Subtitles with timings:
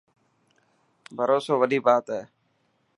[1.17, 2.21] ڀروسو وڏي بات هي.